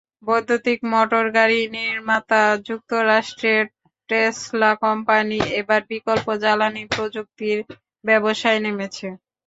বৈদ্যুতিক 0.23 0.79
মোটরগাড়ি 0.91 1.59
নির্মাতা 1.75 2.39
যুক্তরাষ্ট্রের 2.67 3.63
টেসলা 4.09 4.71
কোম্পানি 4.83 5.39
এবার 5.59 5.81
বিকল্প 5.91 6.27
জ্বালানি 6.43 6.83
প্রযুক্তির 6.93 7.57
ব্যবসায় 8.03 8.59
নেমেছে। 8.65 9.07